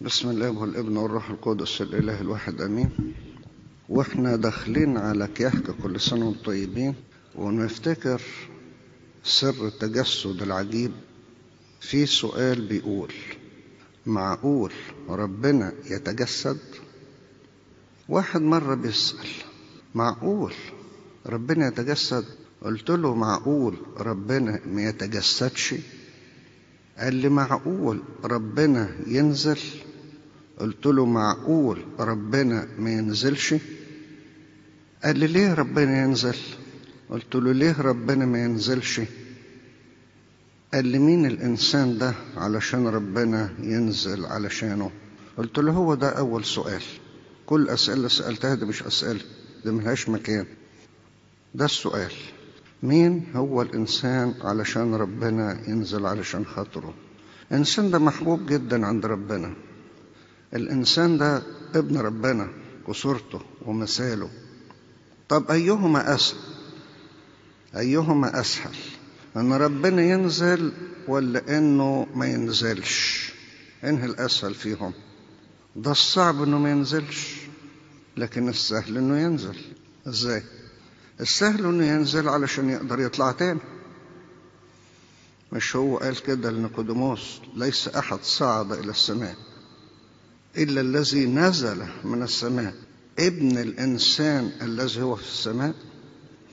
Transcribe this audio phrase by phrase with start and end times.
[0.00, 2.90] بسم الله والابن والروح القدس الإله الواحد آمين.
[3.88, 6.94] وإحنا داخلين على كيحك كل سنة وأنتم طيبين
[7.34, 8.22] ونفتكر
[9.24, 10.92] سر التجسد العجيب.
[11.80, 13.12] في سؤال بيقول
[14.06, 14.72] معقول
[15.08, 16.58] ربنا يتجسد؟
[18.08, 19.28] واحد مرة بيسأل
[19.94, 20.52] معقول
[21.26, 22.24] ربنا يتجسد؟
[22.62, 25.74] قلت له معقول ربنا ما يتجسدش؟
[26.98, 29.58] قال لي معقول ربنا ينزل؟
[30.58, 33.54] قلت له معقول ربنا ما ينزلش؟
[35.04, 36.36] قال لي ليه ربنا ينزل؟
[37.10, 39.00] قلت له ليه ربنا ما ينزلش؟
[40.74, 44.90] قال لي مين الإنسان ده علشان ربنا ينزل علشانه؟
[45.38, 46.82] قلت له هو ده أول سؤال.
[47.46, 49.20] كل اللي سألتها دي مش أسئلة
[49.64, 50.46] دي ملهاش مكان.
[51.54, 52.12] ده السؤال.
[52.82, 56.94] مين هو الإنسان علشان ربنا ينزل علشان خاطره؟
[57.52, 59.54] الإنسان ده محبوب جدا عند ربنا.
[60.54, 61.42] الإنسان ده
[61.74, 62.48] ابن ربنا
[62.86, 64.30] وصورته ومثاله.
[65.28, 66.38] طب أيهما أسهل؟
[67.76, 68.74] أيهما أسهل
[69.36, 70.72] أن ربنا ينزل
[71.08, 73.28] ولا إنه ما ينزلش؟
[73.84, 74.92] إنه الأسهل فيهم؟
[75.76, 77.34] ده الصعب إنه ما ينزلش
[78.16, 79.56] لكن السهل إنه ينزل.
[80.08, 80.42] إزاي؟
[81.20, 83.60] السهل إنه ينزل علشان يقدر يطلع تاني.
[85.52, 89.36] مش هو قال كده لنيقوديموس؟ ليس أحد صعد إلى السماء.
[90.56, 92.74] إلا الذي نزل من السماء.
[93.18, 95.74] ابن الإنسان الذي هو في السماء.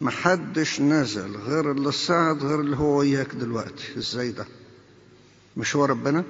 [0.01, 4.45] محدش نزل غير اللي صعد غير اللي هو وياك دلوقتي إزاي ده؟
[5.57, 6.23] مش هو ربنا؟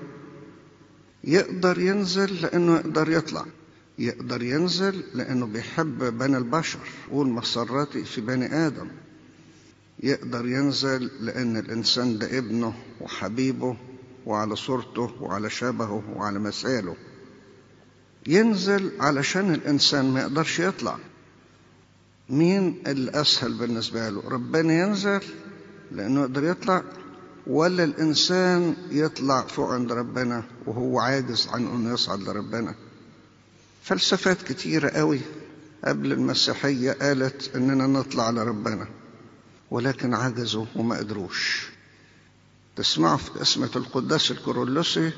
[1.23, 3.45] يقدر ينزل لأنه يقدر يطلع.
[3.99, 6.79] يقدر ينزل لأنه بيحب بني البشر
[7.11, 8.87] قول مسراتي في بني آدم.
[10.03, 13.77] يقدر ينزل لأن الإنسان ده ابنه وحبيبه
[14.25, 16.95] وعلى صورته وعلى شبهه وعلى مثاله.
[18.27, 20.97] ينزل علشان الإنسان ما يقدرش يطلع.
[22.29, 25.21] مين الأسهل بالنسبة له؟ ربنا ينزل
[25.91, 26.83] لأنه يقدر يطلع
[27.47, 32.75] ولا الإنسان يطلع فوق عند ربنا وهو عاجز عن أنه يصعد لربنا؟
[33.83, 35.19] فلسفات كتيرة قوي
[35.83, 38.87] قبل المسيحية قالت إننا نطلع لربنا
[39.71, 41.69] ولكن عجزوا وما قدروش.
[42.75, 45.11] تسمعوا في اسمة القداس الكورولوسي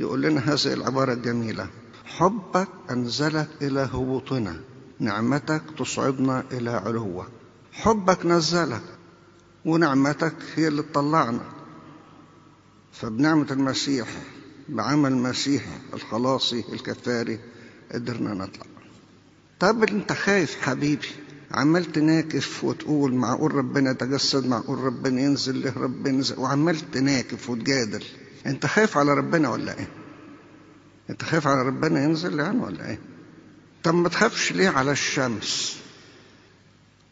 [0.00, 1.70] يقول لنا هذه العبارة الجميلة
[2.06, 4.60] حبك أنزلك إلى هبوطنا
[5.00, 7.26] نعمتك تصعدنا إلى علوك
[7.72, 8.82] حبك نزلك
[9.64, 11.40] ونعمتك هي اللي تطلعنا.
[12.92, 14.08] فبنعمة المسيح
[14.68, 17.38] بعمل المسيح الخلاصي الكفاري
[17.92, 18.66] قدرنا نطلع.
[19.60, 21.08] طب أنت خايف حبيبي؟
[21.50, 28.04] عمال تناكف وتقول معقول ربنا يتجسد معقول ربنا ينزل له ربنا ينزل؟ وعمال تناكف وتجادل.
[28.46, 29.88] أنت خايف على ربنا ولا إيه؟
[31.10, 32.98] انت خايف على ربنا ينزل يعني ولا إيه؟
[33.84, 35.76] طب ما تخافش ليه على الشمس؟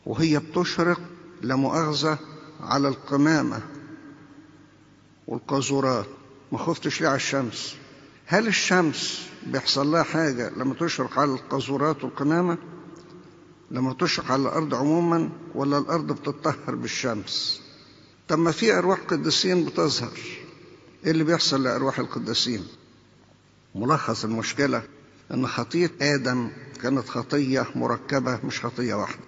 [0.06, 1.00] وهي بتشرق
[1.43, 2.19] لمؤاخذة
[2.60, 3.62] على القمامة
[5.27, 6.06] والقاذورات.
[6.53, 7.75] ما خفتش ليه على الشمس؟
[8.27, 12.59] هل الشمس بيحصل لها حاجة لما تشرق على القاذورات والقمامة؟
[13.71, 17.61] لما تشرق على الأرض عموما ولا الأرض بتطهر بالشمس؟
[18.28, 20.19] طب ما في أرواح قديسين بتظهر.
[21.05, 22.66] إيه اللي بيحصل لأرواح القديسين؟
[23.75, 24.83] ملخص المشكلة
[25.35, 26.51] أن خطية آدم
[26.83, 29.25] كانت خطية مركبة مش خطية واحدة.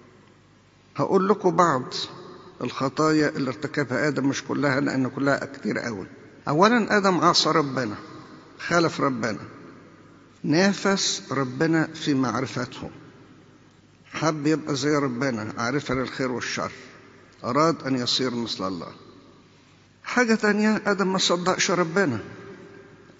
[0.95, 1.83] هقول لكم بعض
[2.63, 6.07] الخطايا اللي ارتكبها آدم مش كلها لأن كلها كتير قوي.
[6.47, 7.95] أولا آدم عصى ربنا
[8.59, 9.39] خالف ربنا
[10.43, 12.89] نافس ربنا في معرفته.
[14.11, 16.71] حب يبقى زي ربنا عارفة للخير والشر.
[17.43, 18.91] أراد أن يصير مثل الله.
[20.03, 22.19] حاجة تانية آدم ما صدقش ربنا.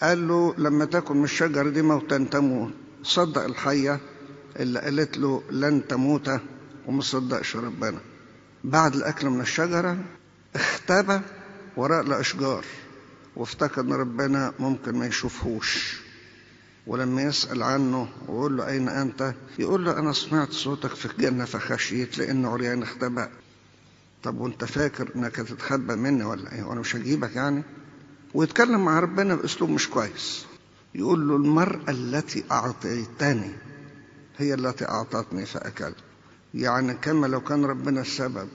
[0.02, 2.72] قال له لما تاكل من الشجرة دي موتا تموت.
[3.03, 4.00] صدق الحية
[4.59, 6.30] اللي قالت له لن تموت
[6.88, 8.00] وما صدقش ربنا.
[8.63, 9.97] بعد الأكل من الشجرة
[10.56, 11.19] اختبى
[11.78, 12.66] وراء الأشجار
[13.35, 16.02] وافتكر إن ربنا ممكن ما يشوفهوش.
[16.88, 22.17] ولما يسأل عنه ويقول له أين أنت؟ يقول له أنا سمعت صوتك في الجنة فخشيت
[22.17, 23.29] لأن عريان اختبأ.
[24.23, 27.64] طب وأنت فاكر إنك هتتخبى مني ولا إيه؟ وأنا مش هجيبك يعني؟
[28.37, 30.45] ويتكلم مع ربنا بأسلوب مش كويس.
[30.95, 33.51] يقول له المرأة التي أعطيتني
[34.37, 35.95] هي التي أعطتني فأكلت.
[36.53, 38.47] يعني كما لو كان ربنا السبب.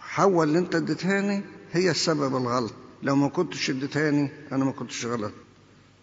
[0.00, 1.42] حول اللي أنت اديتهاني
[1.72, 2.72] هي السبب الغلط.
[3.02, 5.32] لو ما كنتش اديتهاني أنا ما كنتش غلط.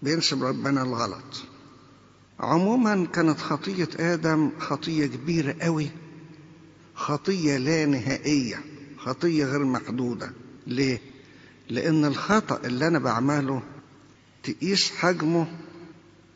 [0.01, 1.43] بينسب ربنا الغلط.
[2.39, 5.89] عموما كانت خطية آدم خطية كبيرة قوي.
[6.95, 8.63] خطية لا نهائية.
[8.97, 10.31] خطية غير محدودة
[10.67, 11.08] ليه؟
[11.69, 13.63] لأن الخطأ اللي أنا بعمله
[14.43, 15.47] تقيس حجمه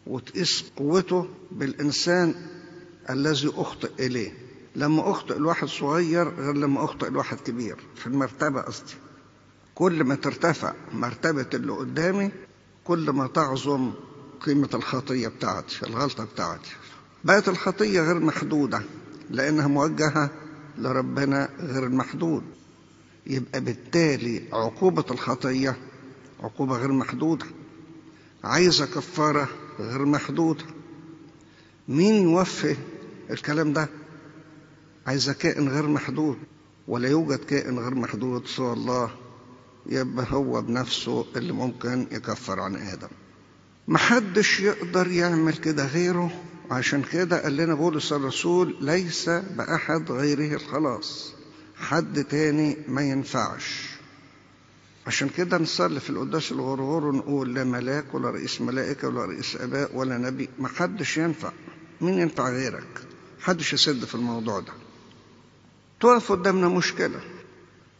[0.08, 2.36] وتقيس قوته بالإنسان
[3.10, 4.32] الذي أخطئ إليه.
[4.76, 7.76] لما أخطئ الواحد صغير غير لما أخطئ الواحد كبير.
[7.96, 8.94] في المرتبة قصدي.
[9.76, 12.32] كل ما ترتفع مرتبة اللي قدامي
[12.84, 13.92] كل ما تعظم
[14.42, 16.72] قيمة الخطية بتاعتي الغلطة بتاعتي.
[17.24, 18.82] بقت الخطية غير محدودة
[19.30, 20.30] لأنها موجهة
[20.78, 22.44] لربنا غير المحدود.
[23.28, 25.78] يبقى بالتالي عقوبة الخطية
[26.40, 27.46] عقوبة غير محدودة.
[28.44, 29.50] عايزة كفارة
[29.80, 30.64] غير محدودة.
[31.88, 32.76] مين يوفي
[33.32, 33.90] الكلام ده؟
[35.08, 36.38] عايزة كائن غير محدود.
[36.88, 39.12] ولا يوجد كائن غير محدود سوى الله.
[39.86, 43.08] يبقى هو بنفسه اللي ممكن يكفر عن آدم.
[43.88, 46.32] محدش يقدر يعمل كده غيره.
[46.72, 51.34] عشان كده قال لنا بولس الرسول ليس بأحد غيره الخلاص.
[51.84, 53.90] حد تاني ما ينفعش.
[55.08, 59.96] عشان كده نصلي في القداس الغرغور ونقول لا ملاك ولا رئيس ملائكة ولا رئيس آباء
[59.96, 60.50] ولا نبي.
[60.60, 61.52] ما حدش ينفع.
[62.02, 63.02] مين ينفع غيرك؟
[63.40, 64.74] حدش يسد في الموضوع ده.
[66.00, 67.22] تقف قدامنا مشكلة.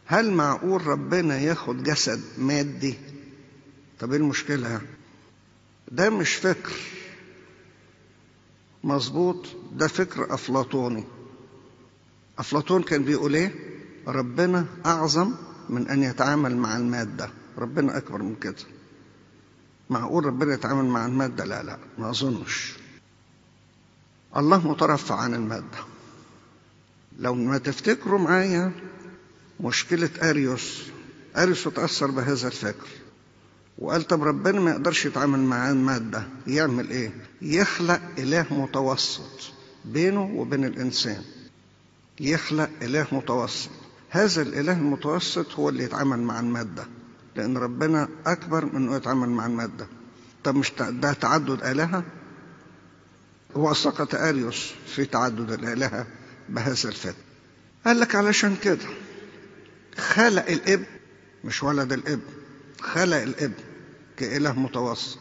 [0.06, 2.94] هل معقول ربنا ياخد جسد مادي؟
[4.00, 4.80] طب إيه المشكلة؟
[5.92, 6.72] ده مش فكر.
[8.84, 11.04] مظبوط؟ ده فكر أفلاطوني.
[12.38, 13.73] أفلاطون كان بيقول إيه؟
[14.06, 15.32] ربنا أعظم
[15.68, 17.30] من أن يتعامل مع المادة.
[17.58, 18.54] ربنا أكبر من كده.
[19.90, 22.72] معقول ربنا يتعامل مع المادة؟ لا لا ما أظنش.
[24.36, 25.78] الله مترفع عن المادة.
[27.18, 28.72] لو ما تفتكروا معايا
[29.60, 30.82] مشكلة أريوس.
[31.36, 32.88] أريوس اتأثر بهذا الفكر
[33.78, 36.28] وقال طب ربنا ما يقدرش يتعامل مع المادة.
[36.46, 37.12] يعمل إيه؟
[37.42, 39.52] يخلق إله متوسط
[39.84, 41.22] بينه وبين الإنسان.
[42.20, 43.70] يخلق إله متوسط.
[44.14, 46.86] هذا الإله المتوسط هو اللي يتعامل مع المادة
[47.36, 49.86] لأن ربنا أكبر من أنه يتعامل مع المادة.
[50.44, 52.04] طب مش ده تعدد آلهة؟
[53.56, 53.72] هو
[54.14, 56.06] أريوس في تعدد الآلهة
[56.48, 57.14] بهذا الفكر
[57.86, 58.86] قال لك علشان كده
[59.98, 60.84] خلق الابن
[61.44, 62.22] مش ولد الابن
[62.80, 63.54] خلق الابن
[64.16, 65.18] كإله متوسط.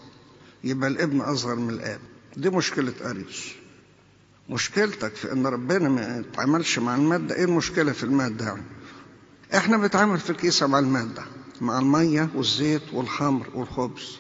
[0.64, 2.00] يبقى الإبن أصغر من الآب.
[2.38, 3.52] دي مشكلة أريوس.
[4.50, 8.62] مشكلتك في إن ربنا ما يتعاملش مع المادة إيه المشكلة في المادة يعني؟
[9.56, 11.24] إحنا بنتعامل في الكيسة مع المادة
[11.62, 14.18] مع المية والزيت والخمر والخبز.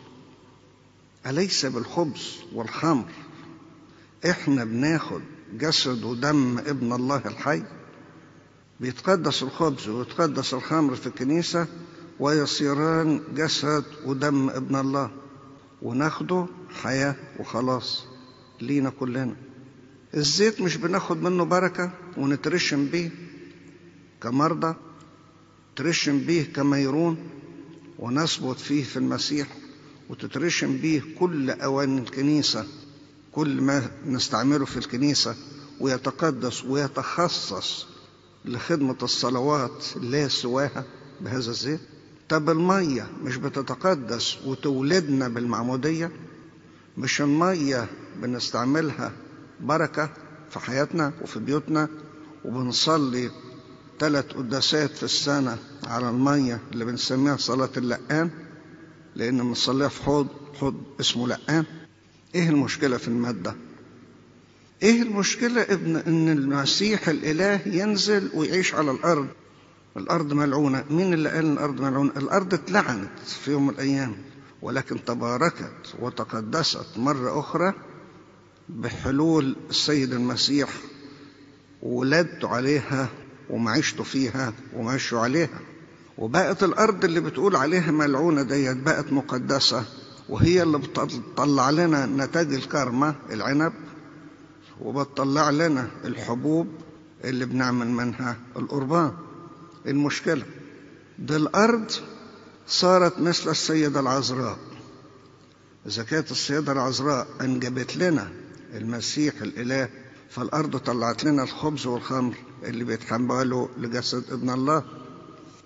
[1.25, 3.11] أليس بالخبز والخمر؟
[4.29, 5.21] إحنا بناخد
[5.53, 7.63] جسد ودم ابن الله الحي.
[8.79, 11.67] بيتقدس الخبز ويتقدس الخمر في الكنيسة
[12.19, 15.11] ويصيران جسد ودم ابن الله.
[15.81, 16.45] وناخده
[16.83, 18.05] حياة وخلاص
[18.61, 19.35] لينا كلنا.
[20.13, 23.09] الزيت مش بناخد منه بركة ونترشم بيه.
[24.21, 24.75] كمرضى
[25.75, 27.17] ترشم بيه كميرون
[27.99, 29.47] ونثبت فيه في المسيح
[30.09, 32.65] وتترشم بيه كل أوان الكنيسة
[33.31, 35.35] كل ما نستعمله في الكنيسة
[35.79, 37.85] ويتقدس ويتخصص
[38.45, 40.83] لخدمة الصلوات لا سواها
[41.21, 41.79] بهذا الزيت.
[42.29, 46.11] طب المية مش بتتقدس وتولدنا بالمعمودية؟
[46.97, 47.87] مش المية
[48.21, 49.11] بنستعملها
[49.61, 50.09] بركة
[50.49, 51.87] في حياتنا وفي بيوتنا
[52.45, 53.31] وبنصلي
[53.99, 55.57] ثلاث قداسات في السنة
[55.87, 58.29] على المية اللي بنسميها صلاة اللقان
[59.15, 60.27] لأن بنصليها في حوض
[60.59, 61.65] حوض اسمه لقان
[62.35, 63.55] إيه المشكلة في المادة؟
[64.83, 69.27] إيه المشكلة ابن إن المسيح الإله ينزل ويعيش على الأرض
[69.97, 74.15] الأرض ملعونة مين اللي قال الأرض ملعونة؟ الأرض اتلعنت في يوم من الأيام
[74.61, 77.73] ولكن تباركت وتقدست مرة أخرى
[78.69, 80.69] بحلول السيد المسيح
[81.81, 83.09] وولدت عليها
[83.49, 85.59] ومعيشته فيها ومعيشوا عليها.
[86.17, 89.85] وبقت الأرض اللي بتقول عليها ملعونة ديت بقت مقدسة
[90.29, 93.73] وهي اللي بتطلع لنا نتاج الكرمة العنب
[94.81, 96.67] وبتطلع لنا الحبوب
[97.23, 99.11] اللي بنعمل منها القربان.
[99.87, 100.43] المشكلة
[101.19, 101.91] دي الأرض
[102.67, 104.57] صارت مثل السيدة العذراء.
[105.87, 108.31] إذا كانت السيدة العذراء أنجبت لنا
[108.73, 109.89] المسيح الإله
[110.29, 114.83] فالأرض طلعت لنا الخبز والخمر اللي بيتحملوا لجسد ابن الله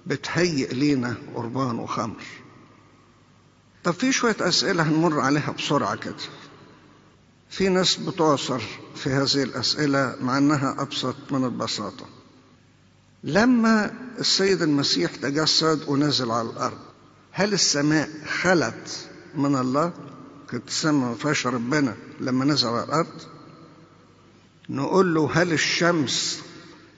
[0.08, 2.24] بتهيئ لينا قربان وخمر.
[3.84, 6.16] طب في شوية أسئلة هنمر عليها بسرعة كده.
[7.50, 8.62] في ناس بتعصر
[8.96, 12.06] في هذه الأسئلة مع أنها أبسط من البساطة.
[13.24, 16.78] لما السيد المسيح تجسد ونزل على الأرض
[17.32, 18.10] هل السماء
[18.42, 19.92] خلت من الله؟
[20.50, 23.22] كانت السماء ما فيهاش ربنا لما نزل على الأرض؟
[24.70, 26.42] نقول له هل الشمس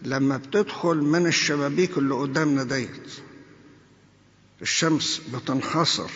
[0.02, 3.12] لما بتدخل من الشبابيك اللي قدامنا ديت
[4.62, 6.10] الشمس بتنحصر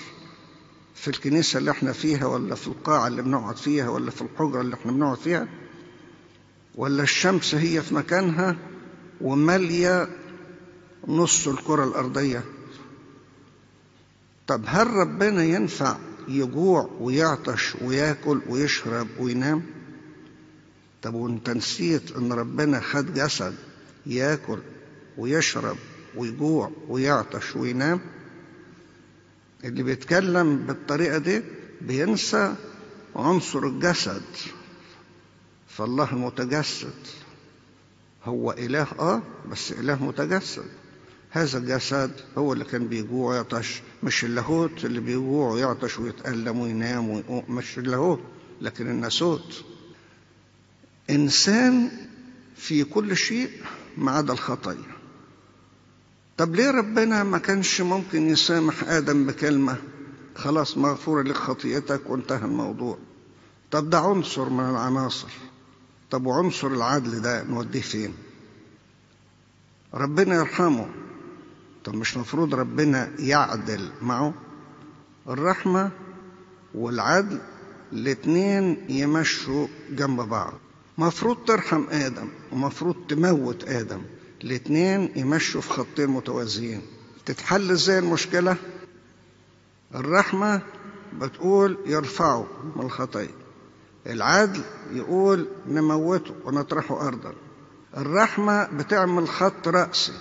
[0.95, 4.75] في الكنيسة اللي إحنا فيها ولا في القاعة اللي بنقعد فيها ولا في الحجرة اللي
[4.75, 5.47] إحنا بنقعد فيها؟
[6.75, 8.57] ولا الشمس هي في مكانها
[9.21, 10.09] ومالية
[11.07, 12.43] نص الكرة الأرضية؟
[14.47, 19.63] طب هل ربنا ينفع يجوع ويعطش وياكل ويشرب وينام؟
[21.03, 23.55] طب وانت نسيت إن ربنا خد جسد
[24.05, 24.59] ياكل
[25.17, 25.77] ويشرب
[26.15, 27.99] ويجوع ويعطش وينام؟
[29.63, 31.41] اللي بيتكلم بالطريقة دي
[31.81, 32.55] بينسى
[33.15, 34.21] عنصر الجسد.
[35.67, 36.93] فالله المتجسد
[38.23, 40.65] هو إله آه بس إله متجسد.
[41.29, 47.43] هذا الجسد هو اللي كان بيجوع ويعطش مش اللاهوت اللي بيجوع ويعطش ويتألم وينام ويقوم
[47.49, 48.19] مش اللاهوت
[48.61, 49.63] لكن الناسوت.
[51.09, 51.89] إنسان
[52.55, 53.49] في كل شيء
[53.97, 54.93] ما عدا الخطية
[56.37, 59.77] طب ليه ربنا ما كانش ممكن يسامح آدم بكلمة
[60.35, 62.97] خلاص مغفورة لك خطيئتك وانتهى الموضوع؟
[63.71, 65.27] طب ده عنصر من العناصر.
[66.11, 68.13] طب وعنصر العدل ده نوديه فين؟
[69.93, 70.89] ربنا يرحمه.
[71.83, 74.33] طب مش مفروض ربنا يعدل معه؟
[75.27, 75.91] الرحمة
[76.75, 77.39] والعدل
[77.93, 80.53] الاتنين يمشوا جنب بعض.
[80.97, 84.01] مفروض ترحم آدم ومفروض تموت آدم.
[84.43, 86.81] الاتنين يمشوا في خطين متوازيين.
[87.25, 88.55] تتحل إزاي المشكلة؟
[89.95, 90.61] الرحمة
[91.13, 93.29] بتقول يرفعه من الخطية
[94.07, 97.33] العدل يقول نموته ونطرحه أرضا.
[97.97, 100.13] الرحمة بتعمل خط رأسي.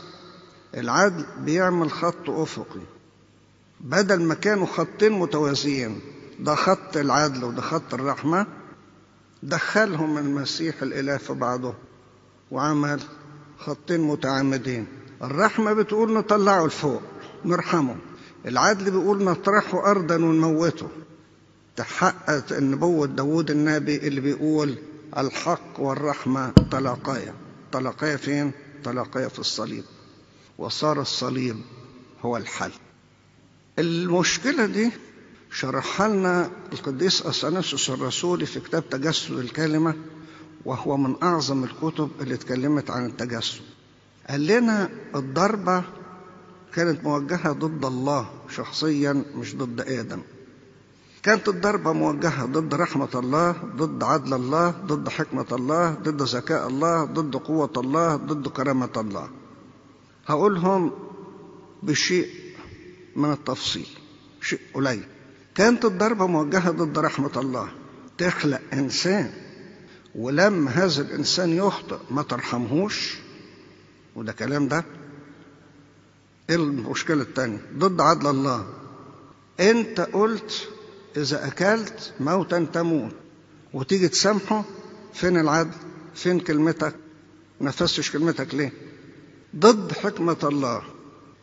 [0.75, 2.81] العدل بيعمل خط أفقي.
[3.81, 6.01] بدل ما كانوا خطين متوازيين
[6.41, 8.47] ده خط العدل وده خط الرحمة
[9.43, 11.75] دخلهم المسيح الإله في بعضه
[12.51, 13.01] وعمل
[13.59, 14.87] خطين متعامدين
[15.23, 17.03] الرحمة بتقول نطلعه لفوق
[17.45, 17.97] نرحمه.
[18.47, 20.89] العدل بيقول نطرحه أرضا ونموته.
[21.77, 24.75] تحققت النبوة داود النبي اللي بيقول
[25.19, 27.35] الحق والرحمة تلاقيا
[27.73, 28.53] تلاقيا فين؟
[28.85, 29.85] تلاقيا في الصليب.
[30.59, 31.57] وصار الصليب
[32.23, 32.73] هو الحل.
[33.79, 34.91] المشكلة دي
[35.53, 39.95] شرحها لنا القديس أثناسوس الرسولي في كتاب تجسد الكلمة
[40.65, 43.61] وهو من أعظم الكتب اللي اتكلمت عن التجسد.
[44.29, 45.85] قال لنا الضربة
[46.75, 50.21] كانت موجهة ضد الله شخصيا مش ضد آدم.
[51.23, 57.05] كانت الضربة موجهة ضد رحمة الله ضد عدل الله ضد حكمة الله ضد ذكاء الله
[57.05, 59.29] ضد قوة الله ضد كرامة الله.
[60.27, 60.93] هقولهم
[61.83, 62.27] بشيء
[63.17, 63.89] من التفصيل
[64.41, 65.05] شيء قليل.
[65.55, 67.69] كانت الضربة موجهة ضد رحمة الله.
[68.19, 69.31] تخلق إنسان
[70.15, 73.15] ولما هذا الإنسان يخطئ ما ترحمهوش.
[74.17, 74.85] وده كلام ده.
[76.51, 78.67] إيه المشكلة التانية؟ ضد عدل الله.
[79.61, 80.69] أنت قلت
[81.17, 83.13] إذا أكلت موتا تموت.
[83.73, 84.65] وتيجي تسامحه؟
[85.15, 85.75] فين العدل؟
[86.15, 86.95] فين كلمتك؟
[87.61, 88.73] نفذتش كلمتك ليه؟
[89.57, 90.83] ضد حكمة الله.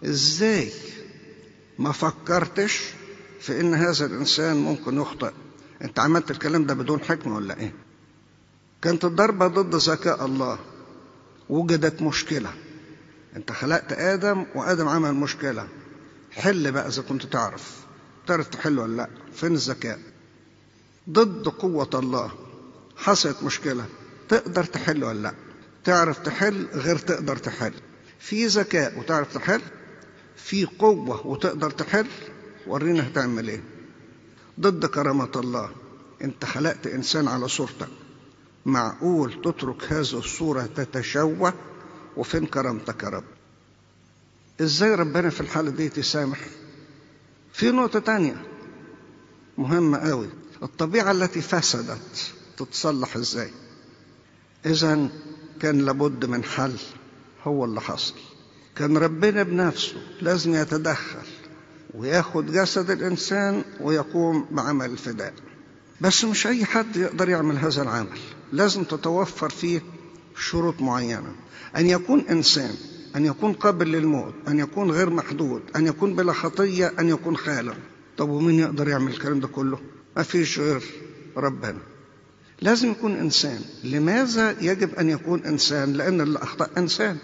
[0.05, 0.71] إزاي؟
[1.79, 2.81] ما فكرتش؟
[3.39, 5.31] في إن هذا الإنسان ممكن يخطئ.
[5.81, 7.73] أنت عملت الكلام ده بدون حكمة ولا إيه؟
[8.81, 10.59] كانت الضربة ضد ذكاء الله.
[11.49, 12.53] وجدت مشكلة.
[13.35, 15.67] أنت خلقت آدم وآدم عمل مشكلة.
[16.31, 17.77] حل بقى إذا كنت تعرف.
[18.27, 19.99] تعرف تحل ولا لأ؟ فين الذكاء؟
[21.09, 22.31] ضد قوة الله.
[22.97, 23.85] حصلت مشكلة.
[24.29, 25.33] تقدر تحل ولا لأ؟
[25.83, 27.73] تعرف تحل غير تقدر تحل.
[28.19, 29.61] في ذكاء وتعرف تحل
[30.35, 32.07] في قوة وتقدر تحل
[32.67, 33.63] ورينا هتعمل إيه.
[34.59, 35.69] ضد كرامة الله.
[36.21, 37.87] انت خلقت انسان على صورتك.
[38.65, 41.53] معقول تترك هذه الصورة تتشوه؟
[42.17, 43.23] وفين كرامتك يا رب؟
[44.61, 46.39] إزاي ربنا في الحالة دي تسامح؟
[47.53, 48.45] في نقطة تانية
[49.57, 50.29] مهمة قوي.
[50.63, 53.51] الطبيعة التي فسدت تتصلح إزاي؟
[54.65, 55.09] إذا
[55.61, 56.75] كان لابد من حل.
[57.43, 58.13] هو اللي حصل.
[58.75, 61.27] كان ربنا بنفسه لازم يتدخل.
[61.93, 65.33] وياخد جسد الإنسان ويقوم بعمل الفداء.
[66.01, 68.17] بس مش أي حد يقدر يعمل هذا العمل.
[68.51, 69.81] لازم تتوفر فيه
[70.37, 71.35] شروط معينة.
[71.77, 72.75] أن يكون إنسان
[73.15, 77.77] أن يكون قابل للموت أن يكون غير محدود أن يكون بلا خطية أن يكون خالق.
[78.17, 79.79] طب ومين يقدر يعمل الكلام ده كله؟
[80.17, 80.83] ما فيش غير
[81.37, 81.79] ربنا.
[82.61, 83.59] لازم يكون إنسان.
[83.83, 87.17] لماذا يجب أن يكون إنسان؟ لأن اللي أخطأ إنسان.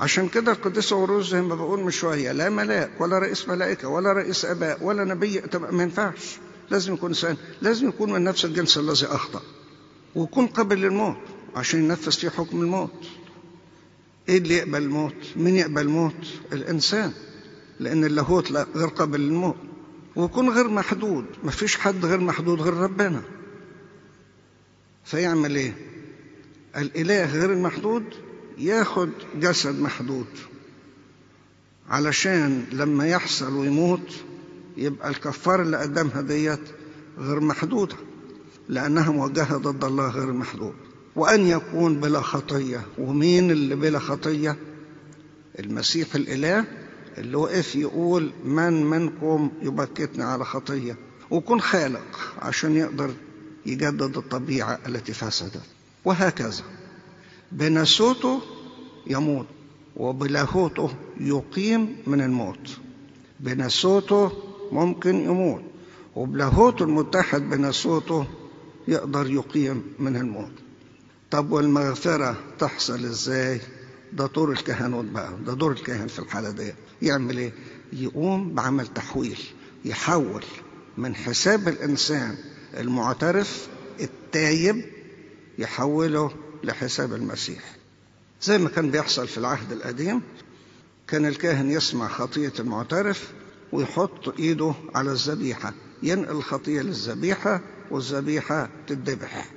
[0.00, 4.12] عشان كده القديس عروس زي ما بقول من شوية لا ملاك ولا رئيس ملائكة ولا
[4.12, 6.38] رئيس أباء ولا نبي ما ينفعش.
[6.70, 9.42] لازم يكون إنسان لازم يكون من نفس الجنس الذي أخطأ.
[10.14, 11.16] ويكون قابل للموت
[11.56, 12.90] عشان ينفذ فيه حكم الموت.
[14.28, 17.12] إيه اللي يقبل الموت؟ مين يقبل الموت؟ الإنسان
[17.80, 19.56] لأن اللاهوت لا غير قابل للموت.
[20.16, 23.22] ويكون غير محدود مفيش حد غير محدود غير ربنا.
[25.04, 25.74] فيعمل إيه؟
[26.76, 28.04] الإله غير المحدود؟
[28.60, 30.26] ياخد جسد محدود.
[31.88, 34.12] علشان لما يحصل ويموت
[34.76, 36.60] يبقى الكفارة اللي قدمها ديت
[37.18, 37.96] غير محدودة
[38.68, 40.74] لأنها موجهة ضد الله غير المحدود
[41.16, 42.86] وأن يكون بلا خطية.
[42.98, 44.56] ومين اللي بلا خطية؟
[45.58, 46.64] المسيح الإله
[47.18, 50.96] اللي وقف يقول من منكم يبكتني على خطية.
[51.30, 53.10] ويكون خالق عشان يقدر
[53.66, 55.60] يجدد الطبيعة التي فسدت.
[56.04, 56.62] وهكذا.
[57.52, 58.40] بنسوته
[59.06, 59.46] يموت
[59.96, 60.90] وبلاهوته
[61.20, 62.78] يقيم من الموت.
[63.40, 64.32] بنسوته
[64.72, 65.62] ممكن يموت
[66.16, 68.26] وبلاهوته المتحد بنسوته
[68.88, 70.52] يقدر يقيم من الموت.
[71.30, 73.60] طب والمغفرة تحصل إزاي؟
[74.12, 77.52] ده دور الكهنوت بقى ده دور الكاهن في الحالة دي يعمل إيه؟
[77.92, 79.38] يقوم بعمل تحويل
[79.84, 80.44] يحول
[80.98, 82.34] من حساب الإنسان
[82.78, 83.68] المعترف
[84.00, 84.84] التايب
[85.58, 86.30] يحوله
[86.64, 87.62] لحساب المسيح.
[88.42, 90.22] زي ما كان بيحصل في العهد القديم
[91.08, 93.28] كان الكاهن يسمع خطية المعترف
[93.72, 95.74] ويحط إيده على الذبيحة.
[96.02, 99.50] ينقل الخطية للذبيحة والذبيحة تتذبح.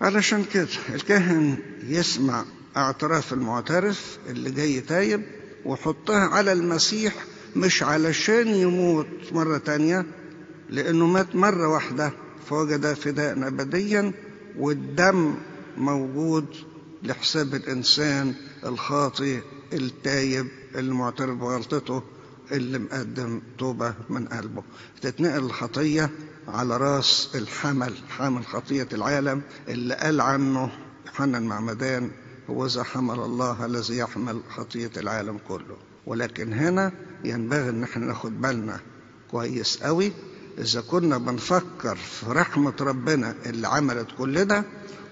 [0.00, 2.44] علشان كده الكاهن يسمع
[2.76, 5.22] اعتراف المعترف اللي جاي تايب
[5.64, 7.14] ويحطها على المسيح
[7.56, 10.06] مش علشان يموت مرة تانية
[10.70, 12.12] لأنه مات مرة واحدة
[12.50, 14.12] فوجد فداء أبديا
[14.58, 15.34] والدم
[15.76, 16.46] موجود
[17.02, 19.40] لحساب الإنسان الخاطئ
[19.72, 22.02] التايب المعترف بغلطته
[22.52, 24.62] اللي مقدم توبة من قلبه.
[25.02, 26.10] تتنقل الخطية
[26.48, 30.70] على راس الحمل حامل خطية العالم اللي قال عنه
[31.06, 32.10] يوحنا المعمدان
[32.50, 35.76] هو ذا حمل الله الذي يحمل خطية العالم كله.
[36.06, 36.92] ولكن هنا
[37.24, 38.80] ينبغي إن إحنا ناخد بالنا
[39.30, 40.12] كويس قوي.
[40.58, 44.64] إذا كنا بنفكر في رحمة ربنا اللي عملت كل ده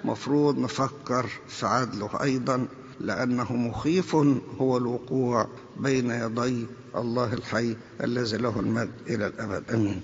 [0.04, 2.66] مفروض نفكر في عدله أيضا
[3.00, 4.16] لأنه مخيف
[4.60, 9.70] هو الوقوع بين يدي الله الحي الذي له المجد إلى الأبد.
[9.70, 10.02] آمين.